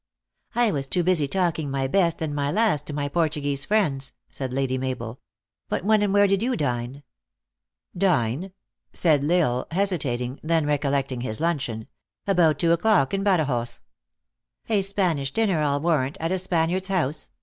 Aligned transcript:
"I 0.55 0.71
was 0.71 0.87
too 0.87 1.03
busy 1.03 1.27
talking 1.27 1.69
my 1.69 1.85
best 1.85 2.23
and 2.23 2.33
my 2.33 2.51
last 2.51 2.87
to 2.87 2.91
my 2.93 3.07
Portuguese 3.07 3.65
friends," 3.65 4.13
said 4.31 4.51
Lady 4.51 4.75
Mabel." 4.75 5.19
But 5.69 5.85
when 5.85 6.01
and 6.01 6.11
where 6.11 6.25
did 6.25 6.41
you 6.41 6.55
dine 6.55 7.03
?""Dine?" 7.95 8.51
said 8.93 9.23
L 9.23 9.31
Isle, 9.31 9.67
hesitating, 9.69 10.39
then 10.41 10.65
recollecting 10.65 11.21
his 11.21 11.39
luncheon;" 11.39 11.85
about 12.25 12.57
two 12.57 12.71
o 12.71 12.77
clock, 12.77 13.13
in 13.13 13.21
Badajoz."" 13.23 13.79
A 14.69 14.81
Spanish 14.81 15.31
dinner, 15.33 15.61
I 15.61 15.75
ll 15.75 15.81
warrant, 15.81 16.17
at 16.19 16.31
a 16.31 16.39
Spaniard 16.39 16.81
s 16.81 16.87
house!" 16.87 17.29